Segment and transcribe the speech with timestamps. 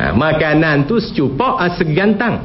[0.00, 2.40] ha, makanan tu secupak uh, segantang.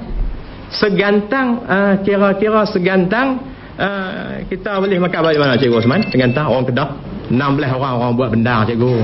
[0.76, 3.40] Segantang uh, kira-kira segantang
[3.80, 6.04] uh, kita boleh makan balik mana cikgu Osman?
[6.12, 6.90] Segantang orang kedah.
[7.26, 7.42] 16
[7.82, 8.96] orang orang buat benda cikgu.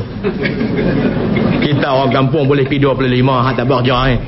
[1.66, 4.20] Kita orang kampung boleh pergi 25 tak berja eh.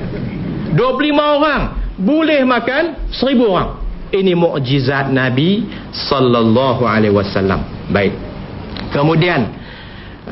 [0.74, 1.62] 25 orang
[2.00, 3.70] boleh makan 1000 orang.
[4.14, 7.66] Ini mukjizat Nabi sallallahu alaihi wasallam.
[7.90, 8.14] Baik.
[8.94, 9.62] Kemudian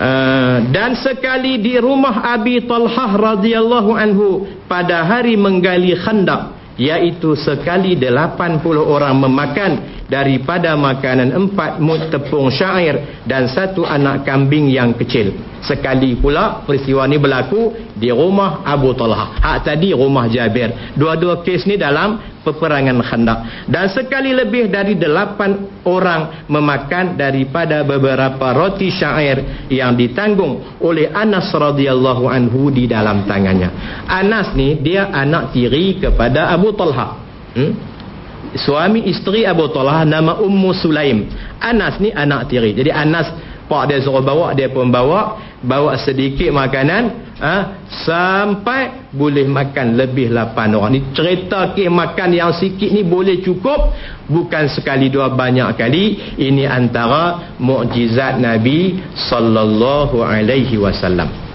[0.02, 7.94] Uh, dan sekali di rumah Abi Talhah radhiyallahu anhu pada hari menggali khandak iaitu sekali
[7.94, 15.32] 80 orang memakan daripada makanan empat mut tepung syair dan satu anak kambing yang kecil.
[15.64, 19.40] Sekali pula peristiwa ni berlaku di rumah Abu Talha.
[19.40, 20.92] Hak tadi rumah Jabir.
[21.00, 23.40] Dua-dua kes ni dalam peperangan khandak.
[23.72, 31.54] Dan sekali lebih dari delapan orang memakan daripada beberapa roti syair yang ditanggung oleh Anas
[31.54, 34.04] radhiyallahu anhu di dalam tangannya.
[34.10, 37.22] Anas ni dia anak tiri kepada Abu Talha.
[37.56, 37.91] Hmm?
[38.56, 41.28] Suami isteri Abu Talha nama Ummu Sulaim.
[41.62, 42.76] Anas ni anak tiri.
[42.76, 43.32] Jadi Anas
[43.72, 45.52] pak dia suruh bawa dia pun bawa.
[45.62, 50.92] Bawa sedikit makanan ha, sampai boleh makan lebih 8 orang.
[50.98, 53.94] Ni cerita ke makan yang sikit ni boleh cukup.
[54.26, 56.36] Bukan sekali dua banyak kali.
[56.42, 61.51] Ini antara mukjizat Nabi sallallahu alaihi wasallam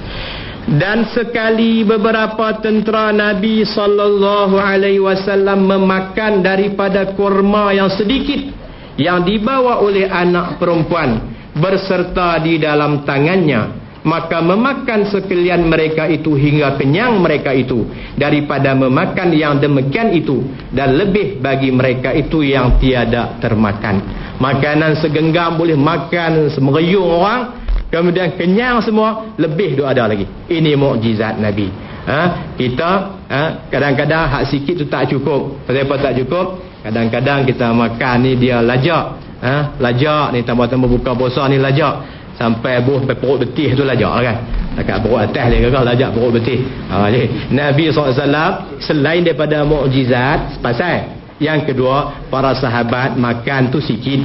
[0.67, 8.51] dan sekali beberapa tentera Nabi sallallahu alaihi wasallam memakan daripada kurma yang sedikit
[8.99, 11.23] yang dibawa oleh anak perempuan
[11.55, 13.87] berserta di dalam tangannya.
[14.07, 17.91] Maka memakan sekalian mereka itu hingga kenyang mereka itu.
[18.15, 23.99] Daripada memakan yang demikian itu dan lebih bagi mereka itu yang tiada termakan.
[24.39, 30.27] Makanan segenggam boleh makan semeriung orang kemudian kenyang semua lebih tu ada lagi.
[30.51, 31.71] Ini mukjizat Nabi.
[32.07, 32.55] Ha?
[32.55, 32.91] kita
[33.27, 33.43] ha?
[33.67, 34.33] kadang-kadang ha?
[34.39, 35.67] hak sikit tu tak cukup.
[35.67, 36.63] Kenapa tak cukup?
[36.87, 39.19] Kadang-kadang kita makan ni dia lajak.
[39.43, 39.79] Ha?
[39.83, 42.15] lajak ni tambah-tambah buka puasa ni lajak.
[42.37, 44.37] Sampai buh sampai perut betih tu lajak kan?
[44.77, 46.61] Dekat perut atas dia kata lajak perut betih.
[46.93, 54.21] Ha, jadi Nabi SAW selain daripada mukjizat pasal yang kedua para sahabat makan tu sikit.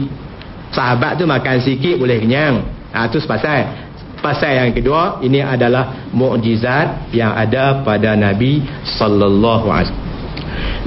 [0.75, 3.90] Sahabat tu makan sikit boleh kenyang ha, tu pasal
[4.22, 10.12] pasal yang kedua ini adalah mukjizat yang ada pada Nabi sallallahu alaihi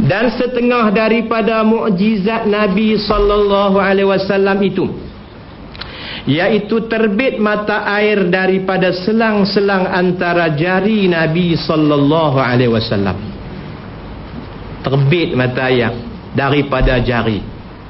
[0.05, 4.87] dan setengah daripada mukjizat Nabi sallallahu alaihi wasallam itu
[6.25, 13.17] iaitu terbit mata air daripada selang-selang antara jari Nabi sallallahu alaihi wasallam.
[14.85, 15.93] Terbit mata air
[16.33, 17.45] daripada jari.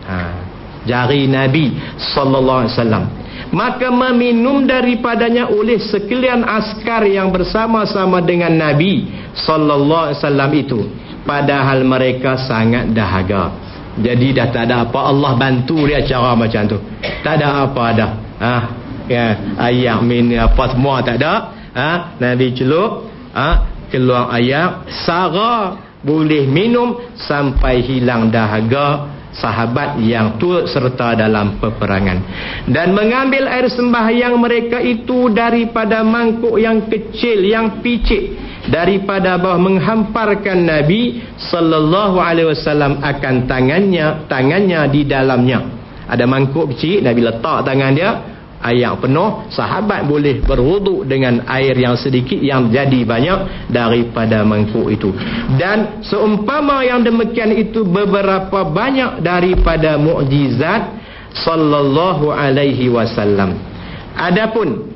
[0.05, 0.17] Ha,
[0.85, 3.05] jari Nabi sallallahu alaihi wasallam
[3.55, 10.81] maka meminum daripadanya oleh sekalian askar yang bersama-sama dengan Nabi sallallahu alaihi wasallam itu.
[11.23, 13.55] Padahal mereka sangat dahaga.
[13.95, 16.83] Jadi dah tak ada apa Allah bantu dia cara macam tu.
[17.23, 18.11] Tak ada apa dah.
[18.43, 18.55] Ha,
[19.07, 19.27] ya,
[19.71, 21.55] ayak min apa semua tak ada.
[21.73, 30.71] Ha, Nabi celup ha, keluar ayak sara boleh minum sampai hilang dahaga sahabat yang turut
[30.71, 32.19] serta dalam peperangan.
[32.71, 38.35] Dan mengambil air sembahyang mereka itu daripada mangkuk yang kecil yang picik
[38.71, 45.61] daripada bawah menghamparkan Nabi sallallahu alaihi wasallam akan tangannya tangannya di dalamnya.
[46.05, 48.34] Ada mangkuk kecil Nabi letak tangan dia
[48.65, 55.13] air penuh sahabat boleh berwuduk dengan air yang sedikit yang jadi banyak daripada mangkuk itu.
[55.61, 60.97] Dan seumpama yang demikian itu beberapa banyak daripada mukjizat
[61.45, 63.61] sallallahu alaihi wasallam.
[64.17, 64.95] Adapun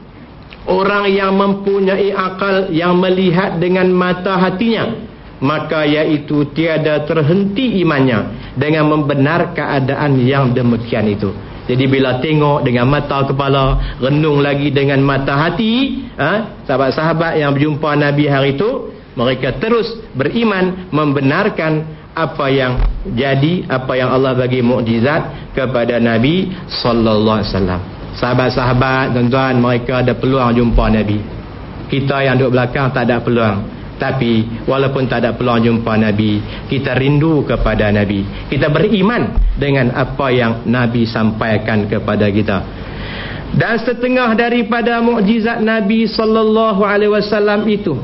[0.65, 5.09] orang yang mempunyai akal yang melihat dengan mata hatinya
[5.39, 11.31] maka iaitu tiada terhenti imannya dengan membenar keadaan yang demikian itu
[11.69, 17.93] jadi bila tengok dengan mata kepala, renung lagi dengan mata hati, ha, sahabat-sahabat yang berjumpa
[17.93, 21.85] Nabi hari itu, mereka terus beriman membenarkan
[22.17, 22.81] apa yang
[23.13, 27.81] jadi, apa yang Allah bagi mukjizat kepada Nabi sallallahu alaihi wasallam.
[28.17, 31.21] Sahabat-sahabat, tuan-tuan, mereka ada peluang jumpa Nabi.
[31.93, 33.78] Kita yang duduk belakang tak ada peluang.
[33.99, 36.39] Tapi walaupun tak ada peluang jumpa Nabi
[36.71, 38.23] Kita rindu kepada Nabi.
[38.47, 42.59] Kita beriman dengan apa yang Nabi sampaikan kepada kita.
[43.59, 47.97] Dan setengah daripada mukjizat Nabi Sallallahu Alaihi Wasallam itu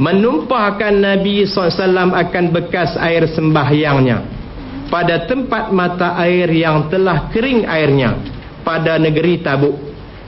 [0.00, 4.24] Menumpahkan Nabi SAW akan bekas air sembahyangnya
[4.88, 8.18] Pada tempat mata air yang telah kering airnya
[8.66, 9.78] Pada negeri Tabuk.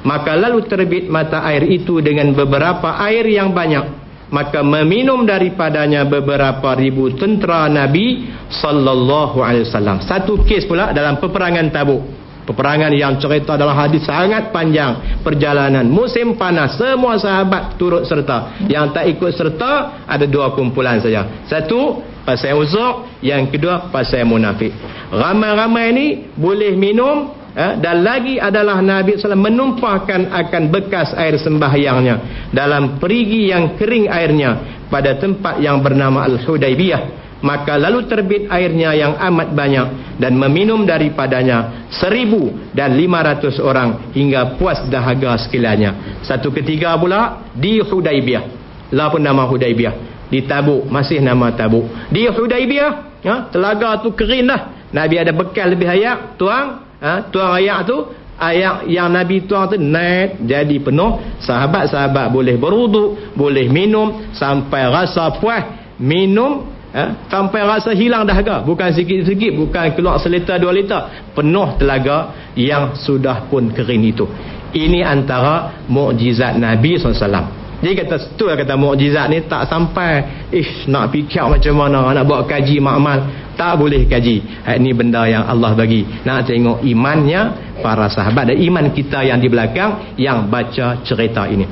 [0.07, 4.02] Maka lalu terbit mata air itu dengan beberapa air yang banyak
[4.33, 10.01] maka meminum daripadanya beberapa ribu tentera Nabi sallallahu alaihi wasallam.
[10.01, 12.03] Satu kes pula dalam peperangan Tabuk.
[12.43, 18.67] Peperangan yang cerita dalam hadis sangat panjang perjalanan musim panas semua sahabat turut serta.
[18.67, 21.47] Yang tak ikut serta ada dua kumpulan saja.
[21.47, 24.75] Satu pasal uzur, yang kedua pasal munafik.
[25.15, 32.49] Ramai-ramai ini boleh minum eh, dan lagi adalah Nabi SAW menumpahkan akan bekas air sembahyangnya
[32.53, 37.25] dalam perigi yang kering airnya pada tempat yang bernama Al-Hudaybiyah.
[37.43, 44.15] Maka lalu terbit airnya yang amat banyak dan meminum daripadanya seribu dan lima ratus orang
[44.15, 46.23] hingga puas dahaga sekaliannya.
[46.23, 48.47] Satu ketiga pula di Hudaibiyah
[48.95, 51.89] lah pun nama Hudaibiyah di Tabuk masih nama Tabuk.
[52.09, 54.61] Di Hudaibiyah ya, telaga tu kering dah.
[54.93, 57.97] Nabi ada bekal lebih ayak tuang ha, tuang ayak tu
[58.39, 61.43] ayak yang Nabi tuang tu naik jadi penuh.
[61.43, 65.67] Sahabat-sahabat boleh beruduk boleh minum sampai rasa puas
[65.99, 72.51] minum eh, sampai rasa hilang dahaga bukan sikit-sikit bukan keluar seliter dua liter penuh telaga
[72.55, 74.25] yang sudah pun kering itu.
[74.73, 80.47] Ini antara mukjizat Nabi SAW jadi kata tu lah kata mukjizat ni tak sampai.
[80.55, 82.15] Ish nak fikir macam mana?
[82.15, 83.27] Nak buat kaji makmal?
[83.59, 84.63] Tak boleh kaji.
[84.63, 86.07] Ini benda yang Allah bagi.
[86.23, 91.67] Nak tengok imannya para sahabat dan iman kita yang di belakang yang baca cerita ini.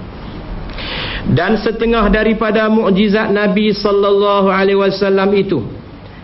[1.30, 5.62] Dan setengah daripada mukjizat Nabi sallallahu alaihi wasallam itu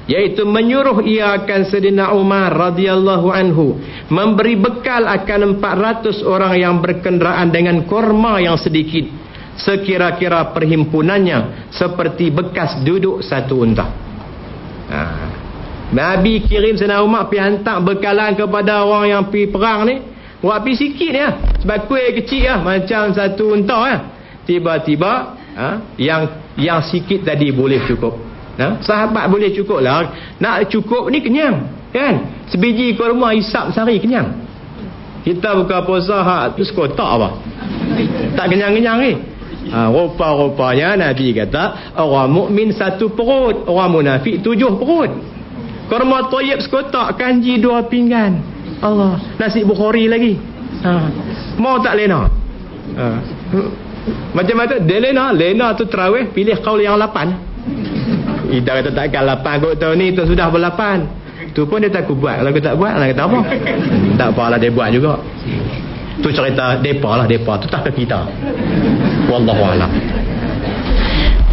[0.07, 3.75] yaitu menyuruh ia akan Sayyidina Umar radhiyallahu anhu
[4.07, 9.26] memberi bekal akan 400 orang yang berkenderaan dengan korma yang sedikit
[9.57, 13.87] sekira-kira perhimpunannya seperti bekas duduk satu unta.
[14.87, 15.03] Ha.
[15.97, 19.97] Nabi kirim Sayyidina Umar pergi hantar bekalan kepada orang yang pergi perang ni.
[20.45, 21.29] Buat pergi sikit ya
[21.65, 23.99] sebab kuih kecil ya macam satu unta ya.
[24.47, 25.13] Tiba-tiba
[25.57, 25.69] ha,
[25.99, 28.15] yang yang sikit tadi boleh cukup.
[28.57, 28.81] Ha?
[28.81, 30.09] sahabat boleh cukup lah.
[30.41, 32.15] Nak cukup ni kenyang kan?
[32.53, 34.45] Sebiji kurma isap sehari kenyang.
[35.27, 37.43] Kita buka puasa hak tu sekotak apa?
[38.39, 39.13] Tak kenyang-kenyang ni
[39.71, 45.13] ha, rupa-rupanya Nabi kata orang mukmin satu perut orang munafik tujuh perut.
[45.87, 48.43] Kurma toyib sekotak kanji dua pinggan.
[48.83, 50.35] Allah nasi bukhari lagi.
[50.77, 50.93] Ha.
[51.57, 52.29] mau tak lena?
[52.99, 53.07] Ha.
[54.35, 54.77] Macam mana?
[54.83, 55.31] Dia lena.
[55.33, 57.39] Lena tu terawih pilih kaul yang lapan.
[58.47, 61.07] Kita kata takkan lapan kot tahun ni tu sudah berlapan.
[61.55, 62.43] Tu pun dia tak buat.
[62.43, 63.39] Kalau kita tak buat lah kata apa?
[64.21, 65.23] Tak apalah dia buat juga
[66.21, 67.59] tu cerita depa lah depa.
[67.61, 68.29] Tu tak kita?
[69.29, 69.91] Wallahualam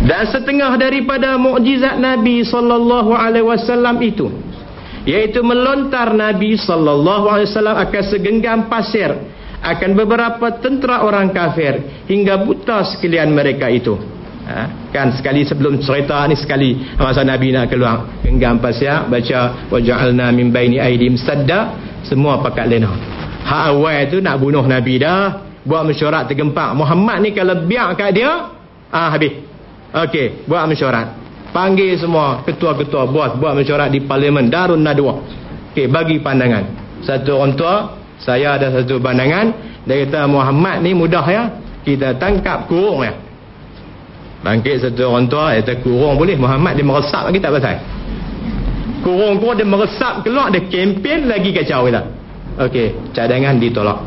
[0.04, 4.27] dan setengah daripada mukjizat Nabi sallallahu alaihi wasallam itu
[5.07, 9.15] iaitu melontar Nabi sallallahu alaihi wasallam akan segenggam pasir
[9.63, 13.95] akan beberapa tentera orang kafir hingga buta sekalian mereka itu.
[14.44, 14.92] Ha?
[14.92, 20.51] kan sekali sebelum cerita ni sekali masa Nabi nak keluar genggam pasir baca waja'alna min
[20.51, 21.71] baini aidim sadda
[22.04, 22.92] semua pakat lena
[23.44, 25.51] hak awal tu nak bunuh Nabi dah.
[25.63, 26.75] Buat mesyuarat tergempak.
[26.75, 28.51] Muhammad ni kalau biar kat dia
[28.92, 29.31] ah habis.
[29.95, 31.16] Okey, buat mesyuarat.
[31.56, 35.24] Panggil semua ketua-ketua buat buat mesyuarat di parlimen Darun Nadwa.
[35.72, 36.68] Okey, bagi pandangan.
[37.04, 37.75] Satu orang tua
[38.19, 39.56] saya ada satu pandangan.
[39.88, 41.44] Dia kata Muhammad ni mudah ya.
[41.84, 43.16] Kita tangkap kurung ya.
[44.44, 47.80] Bangkit satu orang tua dia kata kurung boleh Muhammad dia meresap lagi tak pasal.
[49.00, 52.22] Kurung-kurung dia meresap keluar dia kempen lagi kacau kita
[52.57, 52.76] ok
[53.14, 54.00] cadangan ditolak.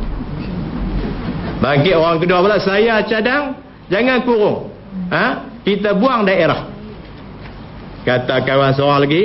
[1.56, 3.56] Bangkit orang kedua pula saya cadang
[3.88, 4.70] jangan kurung.
[5.10, 5.56] Ha?
[5.66, 6.70] kita buang daerah.
[8.06, 9.22] Kata kawan seorang lagi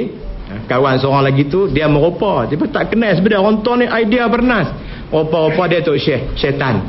[0.66, 3.46] kawan seorang lagi tu dia merupa dia tak kenal sebenarnya.
[3.46, 4.74] Orang tua ni idea bernas.
[5.13, 6.82] Rupa-rupa dia tu syekh syaitan.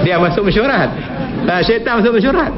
[0.00, 0.88] Dia masuk mesyuarat.
[1.44, 2.52] Uh, syaitan masuk mesyuarat.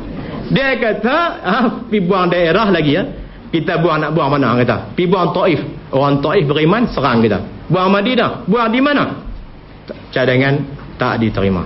[0.51, 1.55] Dia kata ha,
[1.87, 3.03] pergi buang daerah lagi ya.
[3.51, 4.55] Kita buang nak buang mana?
[4.63, 5.61] Kata pergi buang taif.
[5.91, 9.05] Orang taif beriman serang kita buang Madinah buang di mana?
[10.11, 10.55] Cadangan
[10.99, 11.65] tak diterima.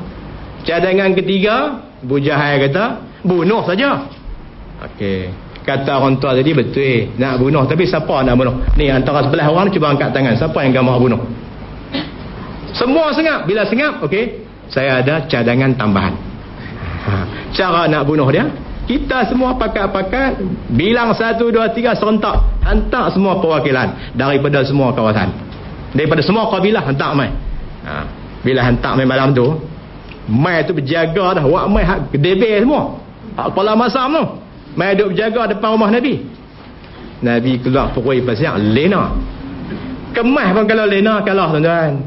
[0.62, 1.56] Cadangan ketiga
[2.04, 4.04] Bujahai kata bunuh saja.
[4.84, 5.32] Okey.
[5.64, 7.64] Kata orang tua tadi betul nak bunuh.
[7.64, 8.60] Tapi siapa nak bunuh?
[8.76, 10.36] Ni antara sebelah orang cuba angkat tangan.
[10.36, 11.20] Siapa yang gambar bunuh?
[12.76, 13.48] Semua sengap.
[13.48, 16.14] Bila sengap okey saya ada cadangan tambahan.
[17.04, 17.12] Ha.
[17.52, 18.48] cara nak bunuh dia
[18.88, 20.40] kita semua pakat-pakat
[20.72, 25.28] bilang satu dua tiga serentak hantar semua perwakilan daripada semua kawasan
[25.94, 27.30] daripada semua kabilah hantar mai
[27.86, 28.04] ha.
[28.42, 29.46] bila hantar mai malam tu
[30.28, 32.98] mai tu berjaga dah wak mai hak kedebe semua
[33.38, 34.24] hak kepala masam tu
[34.74, 36.18] Mai duduk berjaga depan rumah Nabi.
[37.22, 39.14] Nabi keluar pukul pasal lena.
[40.10, 42.02] Kemas pun kalau lena kalah tuan-tuan.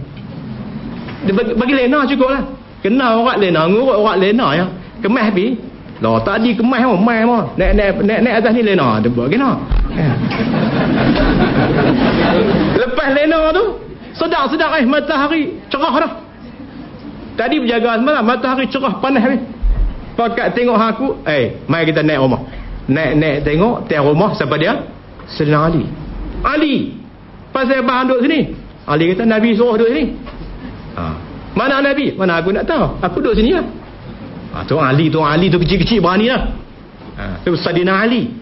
[1.32, 2.44] Bagi, bagi lena cukup lah.
[2.84, 4.66] Kenal orang lena, ngurut orang lena ya.
[5.00, 5.56] Kemas pi.
[5.98, 9.34] lah tadi kemas oh mai mah naik naik naik naik atas ni lena tu buat
[9.34, 9.58] kena
[12.78, 13.82] lepas lena tu
[14.28, 15.42] sedang-sedang eh matahari
[15.72, 16.12] cerah dah.
[17.40, 19.42] Tadi berjaga semalam matahari cerah panas habis.
[20.20, 22.44] Pakat tengok aku eh mai kita naik rumah.
[22.92, 24.84] Naik naik tengok tiang rumah siapa dia?
[25.32, 25.88] Selina Ali.
[26.44, 26.76] Ali
[27.56, 28.40] pasal bahan duduk sini?
[28.88, 30.04] Ali kata Nabi suruh duduk sini.
[30.98, 31.04] Ha.
[31.54, 32.14] mana Nabi?
[32.18, 33.00] Mana aku nak tahu.
[33.00, 33.66] Aku duduk sini lah.
[34.56, 36.44] Ha, tu Ali tu Ali tu kecil-kecil berani lah.
[37.16, 38.34] Ha, tu Sadina Ali.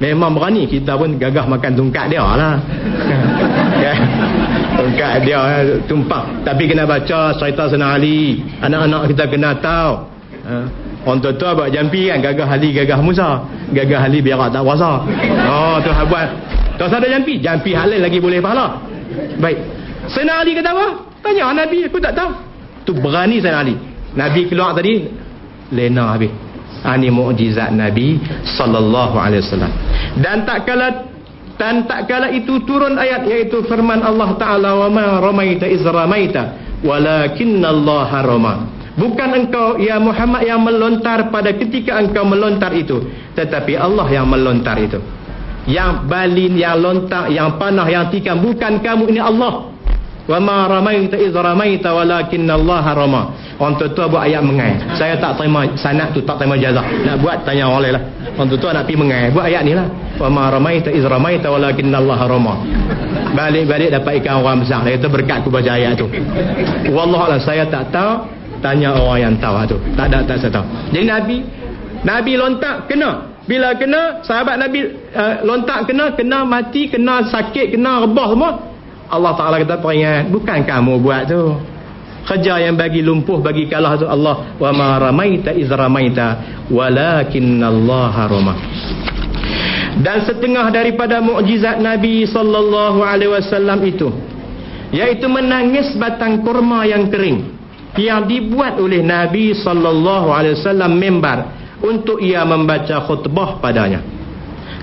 [0.00, 2.56] Memang berani kita pun gagah makan tungkat dia lah
[3.80, 3.94] ya.
[4.76, 5.40] tungkat dia
[5.88, 8.40] tumpah tapi kena baca cerita Sadina Ali.
[8.60, 9.92] Anak-anak kita kena tahu.
[10.40, 10.54] Ha.
[11.04, 12.20] Orang tua-tua buat jampi kan?
[12.20, 13.40] Gagah Ali gagah Musa.
[13.72, 15.04] Gagah Ali biar tak puasa
[15.48, 16.28] Oh tu buat.
[16.76, 17.40] Tak ada jampi.
[17.40, 18.80] Jampi halal lagi boleh pahala.
[19.40, 19.58] Baik.
[20.08, 20.86] Sena Ali kata apa?
[21.20, 22.30] Tanya Nabi aku tak tahu.
[22.88, 23.76] Tu berani Sena Ali.
[24.16, 25.08] Nabi keluar tadi
[25.70, 26.32] Lena habis.
[26.80, 28.16] Ini ha, mu'jizat Nabi
[28.56, 29.72] Sallallahu alaihi wasallam.
[30.16, 31.09] Dan tak kala
[31.60, 36.56] dan tak kala itu turun ayat iaitu firman Allah Ta'ala wa ma ramaita iz ramaita
[36.80, 38.54] walakinna Allah rama
[39.00, 43.00] Bukan engkau ya Muhammad yang melontar pada ketika engkau melontar itu,
[43.32, 45.00] tetapi Allah yang melontar itu.
[45.64, 49.72] Yang balin, yang lontar, yang panah, yang tikam bukan kamu ini Allah.
[50.28, 53.22] Wa ma ramaita iz ramaita walakinna Allah rama.
[53.60, 54.72] Orang tua buat ayat mengai.
[54.96, 56.84] Saya tak terima sanad tu tak terima jazah.
[56.84, 58.04] Nak buat tanya orang lain lah.
[58.36, 59.32] Orang tua nak pergi mengai.
[59.32, 59.86] Buat ayat ni lah.
[60.16, 62.54] Wa ma ramaita iz ramaita walakinna Allah rama.
[63.36, 64.82] Balik-balik dapat ikan orang besar.
[64.84, 66.06] Dia kata berkat aku baca ayat tu.
[66.90, 71.04] Wallah saya tak tahu tanya orang yang tahu tu tak ada tak saya tahu jadi
[71.08, 71.36] Nabi
[72.04, 74.80] Nabi lontak kena bila kena sahabat Nabi
[75.16, 78.50] uh, lontak kena kena mati kena sakit kena rebah semua
[79.10, 81.58] Allah Ta'ala kata peringat bukan kamu buat tu.
[82.20, 84.54] Kerja yang bagi lumpuh bagi kalah tu Allah.
[84.54, 88.54] Wa ma ramaita iz ramaita walakinna Allah rama.
[89.98, 94.08] Dan setengah daripada mukjizat Nabi sallallahu alaihi wasallam itu
[94.90, 97.46] yaitu menangis batang kurma yang kering
[97.98, 101.38] yang dibuat oleh Nabi sallallahu alaihi wasallam mimbar
[101.82, 104.02] untuk ia membaca khutbah padanya.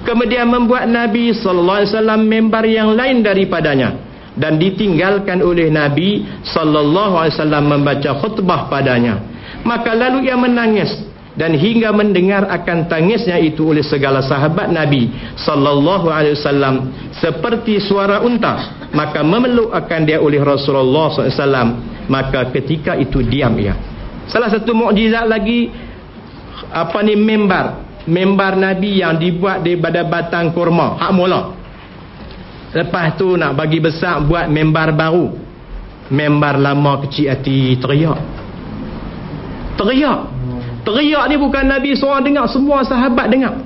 [0.03, 4.06] Kemudian membuat Nabi sallallahu alaihi wasallam mimbar yang lain daripadanya
[4.37, 9.19] dan ditinggalkan oleh Nabi sallallahu alaihi wasallam membaca khutbah padanya.
[9.65, 10.93] Maka lalu ia menangis
[11.37, 18.21] dan hingga mendengar akan tangisnya itu oleh segala sahabat Nabi sallallahu alaihi wasallam seperti suara
[18.21, 21.69] unta maka memeluk akan dia oleh Rasulullah sallallahu alaihi wasallam.
[22.07, 23.75] Maka ketika itu diam ia.
[24.31, 25.67] Salah satu mukjizat lagi
[26.71, 31.51] apa ni membar membar nabi yang dibuat daripada batang kurma hak mula
[32.75, 35.31] lepas tu nak bagi besar buat membar baru.
[36.07, 38.19] Membar lama kecil hati teriak.
[39.75, 40.19] Teriak.
[40.87, 43.59] Teriak ni bukan nabi seorang dengar semua sahabat dengar.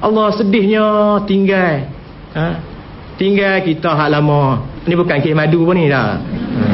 [0.00, 1.88] Allah sedihnya tinggal.
[2.32, 2.48] Ha?
[3.20, 4.64] tinggal kita hak lama.
[4.88, 6.16] Ni bukan kisah madu pun ni dah.
[6.18, 6.64] Ha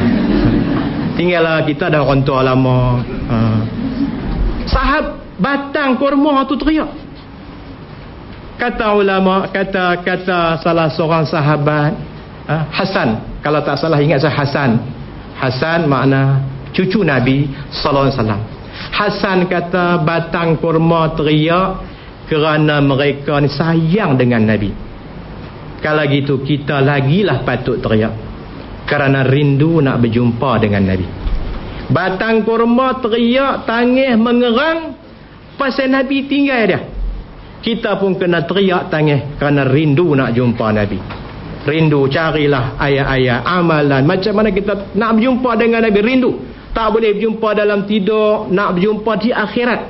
[1.19, 3.03] tinggallah kita dah orang tua lama.
[3.27, 3.37] Ha.
[4.63, 6.87] sahab batang kurma tu teriak
[8.59, 11.95] kata ulama kata kata salah seorang sahabat
[12.43, 13.39] ha, Hasan.
[13.39, 14.75] Kalau tak salah ingat saya Hasan.
[15.39, 16.43] Hasan makna
[16.75, 18.41] cucu Nabi sallallahu alaihi wasallam.
[18.91, 21.87] Hasan kata batang kurma teriak
[22.27, 24.69] kerana mereka ni sayang dengan Nabi.
[25.79, 28.11] Kalau gitu kita lagilah patut teriak
[28.83, 31.07] kerana rindu nak berjumpa dengan Nabi.
[31.87, 34.99] Batang kurma teriak tangis mengerang
[35.55, 36.81] pasal Nabi tinggal dia
[37.59, 40.99] kita pun kena teriak tangis kerana rindu nak jumpa Nabi.
[41.67, 44.03] Rindu carilah ayat-ayat amalan.
[44.07, 45.99] Macam mana kita nak berjumpa dengan Nabi?
[45.99, 46.31] Rindu.
[46.71, 49.81] Tak boleh berjumpa dalam tidur nak berjumpa di akhirat.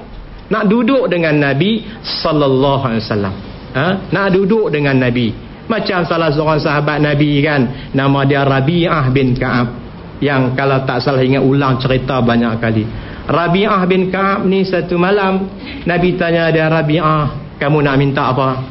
[0.49, 3.35] Nak duduk dengan Nabi sallallahu alaihi wasallam.
[3.69, 4.09] Ha?
[4.09, 5.29] nak duduk dengan Nabi.
[5.69, 9.69] Macam salah seorang sahabat Nabi kan nama dia Rabi'ah bin Ka'ab
[10.17, 12.83] yang kalau tak salah ingat ulang cerita banyak kali.
[13.29, 15.45] Rabi'ah bin Ka'ab ni satu malam
[15.85, 18.63] Nabi tanya dia Rabi'ah kamu nak minta apa?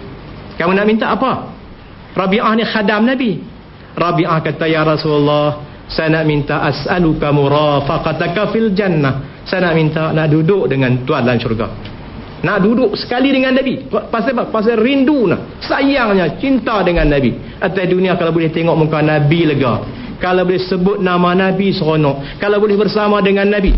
[0.57, 1.53] Kamu nak minta apa?
[2.17, 3.39] Rabi'ah ni khadam Nabi.
[3.95, 9.41] Rabi'ah kata ya Rasulullah saya nak minta as'aluka murafaqataka fil jannah.
[9.49, 11.69] Saya nak minta nak duduk dengan tuan dalam syurga.
[12.45, 13.89] Nak duduk sekali dengan Nabi.
[13.89, 14.53] Pasal apa?
[14.53, 15.61] pasal rindu nak.
[15.65, 17.35] Sayangnya cinta dengan Nabi.
[17.59, 19.81] Atas dunia kalau boleh tengok muka Nabi lega.
[20.21, 22.41] Kalau boleh sebut nama Nabi seronok.
[22.41, 23.73] Kalau boleh bersama dengan Nabi.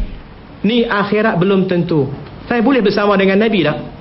[0.67, 2.11] Ni akhirat belum tentu.
[2.50, 4.00] Saya boleh bersama dengan Nabi tak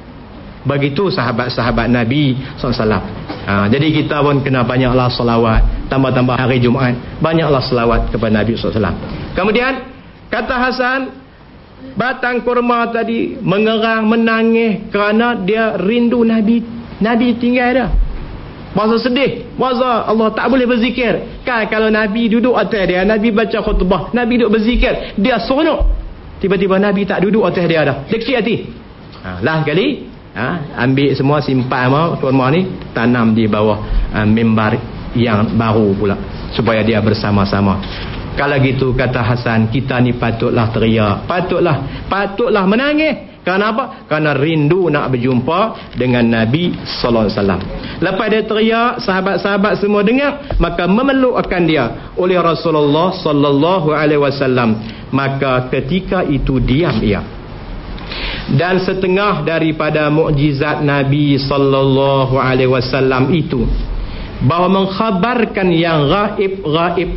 [0.68, 3.00] begitu sahabat-sahabat Nabi SAW
[3.48, 5.62] ha, jadi kita pun kena banyaklah salawat.
[5.88, 8.96] Tambah-tambah hari Jumaat banyaklah salawat kepada Nabi SAW
[9.36, 9.88] kemudian
[10.28, 11.00] kata Hasan
[11.96, 16.82] batang kurma tadi mengerang menangis kerana dia rindu Nabi.
[17.00, 17.90] Nabi tinggal dah
[18.70, 19.50] Masa sedih.
[19.58, 21.42] Masa Allah tak boleh berzikir.
[21.42, 25.90] Kan kalau Nabi duduk atas dia Nabi baca khutbah Nabi duduk berzikir Dia seronok.
[26.40, 28.06] Tiba-tiba Nabi tak duduk atas dia dah.
[28.06, 28.56] Dia kecil hati.
[29.20, 34.78] Ha, Lah kali ha, Ambil semua simpan mau kurma ni Tanam di bawah ha, mimbar
[35.18, 36.16] yang baru pula
[36.54, 37.82] Supaya dia bersama-sama
[38.40, 44.06] kalau gitu kata Hasan kita ni patutlah teriak patutlah patutlah menangis kerana apa?
[44.06, 47.62] Kerana rindu nak berjumpa dengan Nabi sallallahu alaihi wasallam.
[47.98, 54.78] Lepas dia teriak, sahabat-sahabat semua dengar, maka memelukkan dia oleh Rasulullah sallallahu alaihi wasallam.
[55.10, 57.39] Maka ketika itu diam ia.
[58.50, 63.62] Dan setengah daripada mukjizat Nabi sallallahu alaihi wasallam itu
[64.42, 67.12] bahawa mengkhabarkan yang gaib-gaib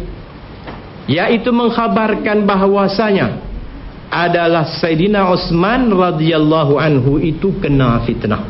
[1.07, 3.39] iaitu mengkhabarkan bahawasanya
[4.12, 8.45] adalah Sayyidina Osman radhiyallahu anhu itu kena fitnah.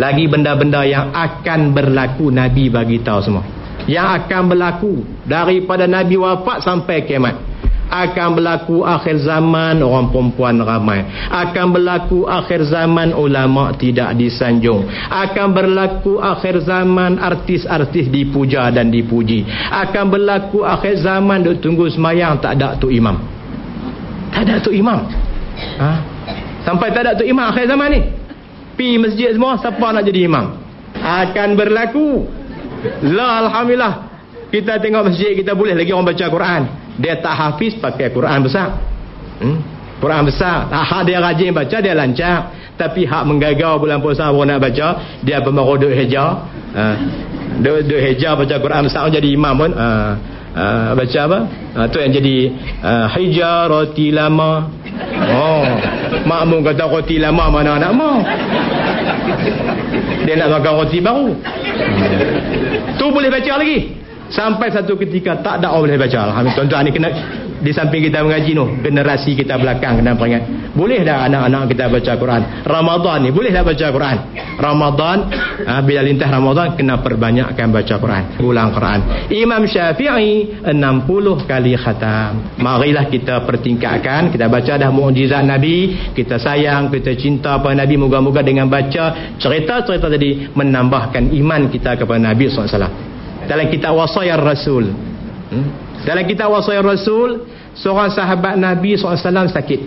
[0.00, 3.44] Lagi benda-benda yang akan berlaku Nabi bagi tahu semua.
[3.84, 7.51] Yang akan berlaku daripada Nabi wafat sampai kiamat.
[7.92, 11.04] Akan berlaku akhir zaman orang perempuan ramai.
[11.28, 14.88] Akan berlaku akhir zaman ulama tidak disanjung.
[15.12, 19.44] Akan berlaku akhir zaman artis-artis dipuja dan dipuji.
[19.68, 23.20] Akan berlaku akhir zaman duk tunggu semayang tak ada tu imam.
[24.32, 25.12] Tak ada tu imam.
[25.76, 25.90] Ha?
[26.64, 28.00] Sampai tak ada tu imam akhir zaman ni.
[28.72, 30.56] Pi masjid semua siapa nak jadi imam?
[30.96, 32.24] Akan berlaku.
[33.04, 34.08] La alhamdulillah.
[34.48, 36.81] Kita tengok masjid kita boleh lagi orang baca Quran.
[37.00, 38.76] Dia tak hafiz pakai Quran besar.
[39.40, 39.58] Hmm?
[40.02, 40.66] Quran besar.
[40.68, 42.52] Hak dia rajin baca dia lancar.
[42.72, 46.42] Tapi hak menggagau bulan puasa orang nak baca, dia pemaru duk hijau.
[46.74, 46.84] Ha.
[47.62, 49.70] Duk, duk hijau baca Quran besar jadi imam pun.
[49.76, 49.88] Ha.
[50.52, 51.38] Uh, baca apa?
[51.72, 52.36] Uh, tu yang jadi
[52.84, 54.68] uh, hijau roti lama.
[55.32, 55.64] Oh,
[56.28, 58.20] makmum kata roti lama mana nak mau?
[60.28, 61.32] Dia nak makan roti baru.
[63.00, 64.01] Tu boleh baca lagi.
[64.32, 66.18] Sampai satu ketika tak ada orang boleh baca.
[66.32, 66.56] Alhamdulillah.
[66.56, 67.08] Tuan-tuan ni kena
[67.62, 72.12] di samping kita mengaji tu generasi kita belakang kena peringat boleh dah anak-anak kita baca
[72.16, 72.42] Quran?
[72.64, 74.16] Ramadan ni boleh dah baca Quran?
[74.56, 75.16] Ramadan
[75.68, 78.22] ha, bila lintah Ramadan kena perbanyakkan baca Quran.
[78.40, 79.00] Ulang Quran.
[79.36, 82.56] Imam Syafi'i 60 kali khatam.
[82.56, 84.32] Marilah kita pertingkatkan.
[84.32, 86.08] Kita baca dah mukjizat Nabi.
[86.16, 88.00] Kita sayang kita cinta pada Nabi.
[88.00, 93.12] Moga-moga dengan baca cerita-cerita tadi menambahkan iman kita kepada Nabi SAW
[93.48, 94.92] dalam kitab wasayar Rasul
[95.50, 95.92] hmm?
[96.02, 97.46] Dalam kitab Wasaya Rasul,
[97.78, 99.22] seorang sahabat Nabi SAW
[99.54, 99.80] sakit.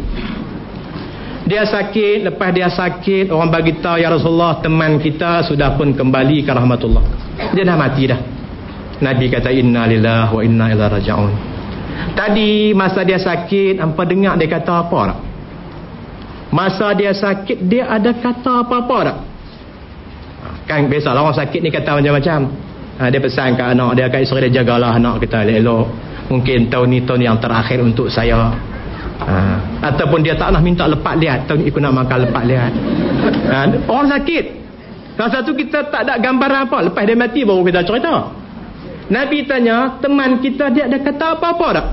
[1.46, 6.42] Dia sakit, lepas dia sakit, orang bagi tahu ya Rasulullah, teman kita sudah pun kembali
[6.42, 7.04] ke rahmatullah.
[7.54, 8.18] Dia dah mati dah.
[9.04, 11.32] Nabi kata inna lillah wa inna ilaihi raji'un.
[12.16, 15.20] Tadi masa dia sakit, apa dengar dia kata apa tak?
[16.56, 19.18] Masa dia sakit, dia ada kata apa-apa tak?
[20.66, 22.65] Kan biasalah orang sakit ni kata macam-macam.
[22.96, 25.92] Ha, dia pesan ke anak dia, kat isteri dia jagalah anak kita elok
[26.32, 28.56] mungkin tahun ni tahun yang terakhir untuk saya.
[29.16, 29.36] Ha.
[29.80, 32.72] ataupun dia tak nak minta lepak lihat tahun ni aku nak makan lepak lihat.
[33.52, 33.58] Ha.
[33.88, 34.46] orang sakit.
[35.16, 38.32] Kalau satu kita tak ada gambar apa lepas dia mati baru kita cerita.
[39.12, 41.88] Nabi tanya teman kita dia ada kata apa-apa tak?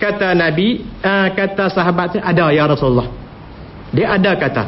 [0.00, 3.08] Kata Nabi uh, kata sahabat ada ya Rasulullah.
[3.92, 4.64] Dia ada kata.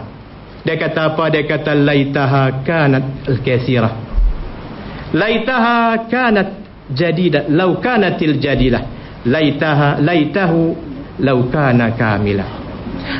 [0.64, 1.24] Dia kata apa?
[1.32, 4.05] Dia kata laitaha kanat al-kasirah
[5.16, 6.48] laitaha kanat
[6.92, 8.84] jadidah law kanatil jadilah.
[9.26, 10.76] Laitaha laitahu
[11.24, 12.46] law kana kamila.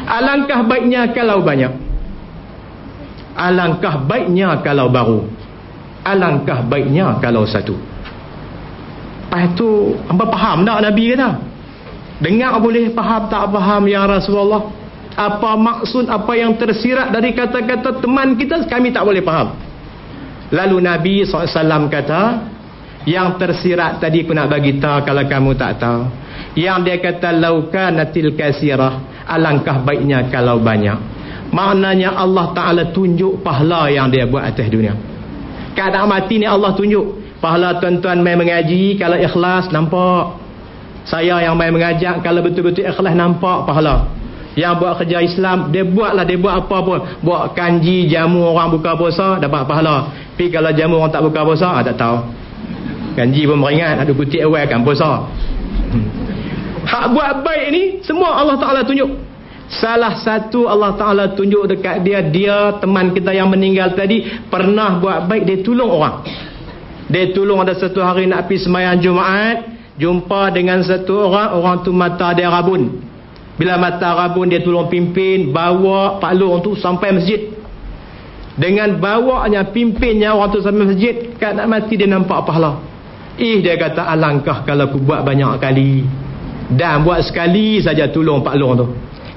[0.06, 1.72] Alangkah baiknya kalau banyak.
[3.34, 5.20] Alangkah baiknya kalau baru.
[6.06, 7.74] Alangkah baiknya kalau satu.
[9.26, 11.28] Lepas tu apa faham tak Nabi kata?
[12.24, 14.64] Dengar boleh faham tak faham ya Rasulullah?
[15.12, 19.65] Apa maksud apa yang tersirat dari kata-kata teman kita kami tak boleh faham
[20.54, 22.22] lalu Nabi SAW kata
[23.06, 26.10] yang tersirat tadi aku nak bagi tahu kalau kamu tak tahu.
[26.58, 29.22] Yang dia kata lauka natil kasirah.
[29.30, 30.98] Alangkah baiknya kalau banyak.
[31.54, 34.98] Maknanya Allah Ta'ala tunjuk pahala yang dia buat atas dunia.
[35.78, 37.38] Kadang mati ni Allah tunjuk.
[37.38, 40.42] Pahala tuan-tuan main mengaji kalau ikhlas nampak.
[41.06, 44.10] Saya yang main mengajak kalau betul-betul ikhlas nampak pahala.
[44.56, 46.98] Yang buat kerja Islam, dia buatlah, dia buat apa pun.
[47.20, 50.08] Buat kanji, jamu orang buka puasa, dapat pahala.
[50.32, 52.16] Tapi kalau jamu orang tak buka puasa, ah, tak tahu.
[53.16, 55.24] Ganji pun beringat ada kutip awal kan puasa.
[55.88, 56.04] Hmm.
[56.84, 59.08] Hak buat baik ni semua Allah Taala tunjuk.
[59.72, 65.24] Salah satu Allah Taala tunjuk dekat dia dia teman kita yang meninggal tadi pernah buat
[65.24, 66.16] baik dia tolong orang.
[67.08, 69.56] Dia tolong ada satu hari nak pergi sembahyang Jumaat,
[69.96, 73.05] jumpa dengan satu orang, orang tu mata dia rabun.
[73.56, 77.56] Bila mata rabun dia tolong pimpin bawa Pak Long tu sampai masjid.
[78.56, 82.80] Dengan bawanya pimpinnya orang tu sampai masjid kat nak mati dia nampak pahala.
[83.40, 86.04] Ih dia kata alangkah kalau aku buat banyak kali.
[86.68, 88.86] Dan buat sekali saja tolong Pak Long tu.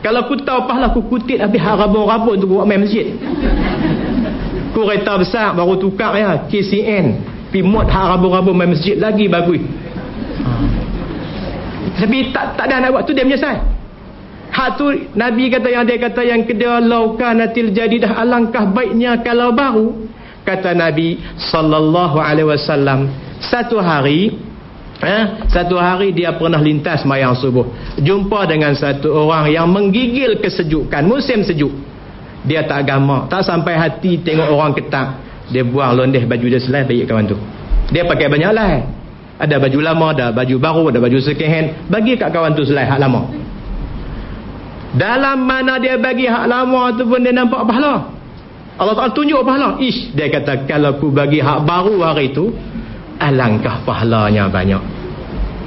[0.04, 3.16] Kalau aku tahu pahala aku kutip habis rabun-rabun tu buat main masjid.
[4.76, 7.06] Kereta besar baru tukar ya KCN
[7.56, 9.64] pi mod rabun-rabun main masjid lagi bagus.
[10.40, 10.52] Ha.
[12.00, 13.60] tapi tak tak ada nak buat tu dia menyesal
[14.60, 19.96] hak tu Nabi kata yang dia kata yang kedua laukanatil jadidah alangkah baiknya kalau baru
[20.44, 23.08] kata Nabi sallallahu alaihi wasallam.
[23.40, 24.36] Satu hari
[25.00, 27.64] Eh, satu hari dia pernah lintas mayang subuh.
[28.04, 31.72] Jumpa dengan satu orang yang menggigil kesejukan musim sejuk.
[32.44, 35.24] Dia tak agama tak sampai hati tengok orang ketak.
[35.56, 37.40] Dia buang londeh baju dia selai bagi kawan tu.
[37.96, 38.72] Dia pakai banyak lah
[39.40, 42.84] ada baju lama ada baju baru ada baju second hand bagi kat kawan tu selai
[42.84, 43.24] hak lama
[44.96, 48.10] dalam mana dia bagi hak lama tu pun dia nampak pahala.
[48.80, 49.76] Allah Ta'ala tunjuk pahala.
[49.78, 52.50] Ish dia kata kalau aku bagi hak baru hari tu
[53.20, 54.82] alangkah pahalanya banyak.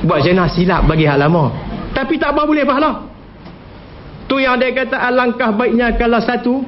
[0.02, 1.52] Buat jenah silap bagi hal lama.
[1.92, 3.04] Tapi tak apa boleh pahala.
[4.26, 6.64] Tu yang dia kata alangkah baiknya kalau satu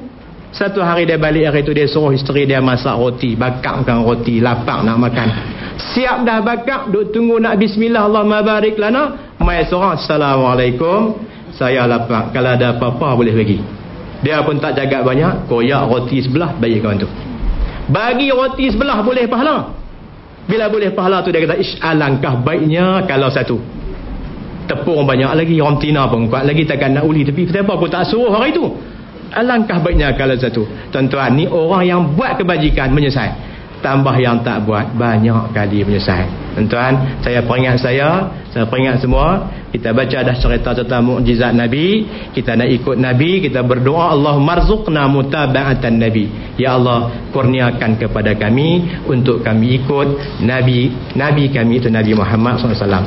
[0.55, 4.85] satu hari dia balik hari tu dia suruh isteri dia masak roti bakakkan roti lapar
[4.85, 5.27] nak makan.
[5.75, 9.35] Siap dah bakar duk tunggu nak bismillah Allah mabarik lana.
[9.41, 11.19] Mai seorang assalamualaikum
[11.55, 12.29] saya lapar.
[12.35, 13.59] Kalau ada apa-apa boleh bagi
[14.25, 17.09] dia pun tak jaga banyak koyak roti sebelah bagi kawan tu.
[17.93, 19.69] Bagi roti sebelah boleh pahala.
[20.49, 23.61] Bila boleh pahala tu dia kata ish alangkah baiknya kalau satu.
[24.65, 28.09] Tepung banyak lagi orang tina pun kuat lagi takkan nak uli tapi kenapa aku tak
[28.09, 28.65] suruh hari tu.
[29.29, 30.65] Alangkah baiknya kalau satu.
[30.89, 33.29] Tuan-tuan ni orang yang buat kebajikan menyesal
[33.85, 34.97] tambah yang tak buat.
[34.97, 36.25] Banyak kali menyesal.
[36.57, 42.55] Tuan-tuan saya peringat saya saya peringat semua kita baca dah cerita tentang mukjizat Nabi kita
[42.55, 46.57] nak ikut Nabi kita berdoa Allah marzuqna mutaba'atan Nabi.
[46.57, 53.05] Ya Allah kurniakan kepada kami untuk kami ikut Nabi Nabi kami itu Nabi Muhammad SAW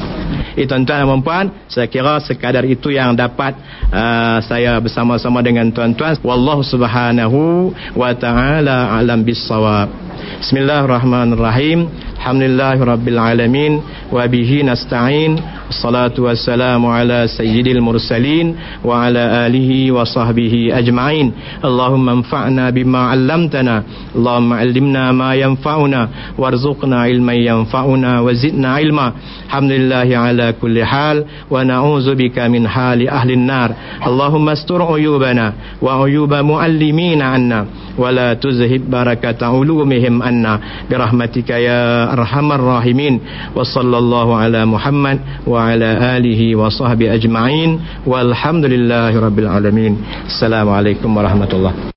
[0.59, 3.55] itu tuan-tuan dan puan saya kira sekadar itu yang dapat
[3.95, 6.19] uh, saya bersama-sama dengan tuan-tuan.
[6.21, 10.08] Wallahu subhanahu wa ta'ala alam bisawab
[10.39, 11.91] Bismillahirrahmanirrahim.
[12.23, 13.83] Alhamdulillahirabbil alamin
[14.15, 15.35] wa bihi nasta'in
[15.69, 21.33] الصلاة والسلام على سيد المرسلين وعلى آله وصحبه أجمعين.
[21.65, 23.83] اللهم انفعنا بما علمتنا
[24.17, 29.13] اللهم علمنا ما ينفعنا وارزقنا علما ينفعنا وزدنا علما.
[29.47, 33.71] الحمد لله على كل حال ونعوذ بك من حال أهل النار.
[34.07, 35.53] اللهم استر عيوبنا
[35.83, 37.67] وعيوب معلمين عنا
[37.99, 40.61] ولا تزهد بركة علومهم عنا.
[40.91, 43.21] برحمتك يا أرحم الراحمين.
[43.57, 47.71] وصلى الله على محمد و وعلى آله وصحبه أجمعين
[48.07, 49.93] والحمد لله رب العالمين.
[50.31, 51.73] السلام عليكم ورحمة الله.